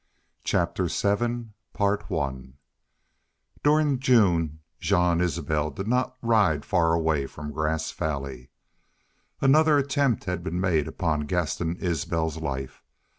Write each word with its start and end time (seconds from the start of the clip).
CHAPTER 0.43 0.87
VII 0.87 1.49
During 1.77 2.55
June 3.99 4.59
Jean 4.79 5.21
Isbel 5.21 5.69
did 5.69 5.87
not 5.87 6.17
ride 6.23 6.65
far 6.65 6.93
away 6.93 7.27
from 7.27 7.51
Grass 7.51 7.91
Valley. 7.91 8.49
Another 9.41 9.77
attempt 9.77 10.23
had 10.23 10.43
been 10.43 10.59
made 10.59 10.87
upon 10.87 11.27
Gaston 11.27 11.75
Isbel's 11.79 12.37
life. 12.37 12.81